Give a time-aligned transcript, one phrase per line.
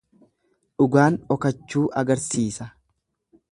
[0.83, 2.71] Dhugaan dhokachuu agarsiisa.